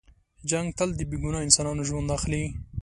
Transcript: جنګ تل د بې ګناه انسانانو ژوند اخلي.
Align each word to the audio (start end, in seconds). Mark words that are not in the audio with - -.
جنګ 0.49 0.67
تل 0.77 0.89
د 0.95 1.01
بې 1.09 1.17
ګناه 1.23 1.45
انسانانو 1.47 1.87
ژوند 1.89 2.07
اخلي. 2.17 2.43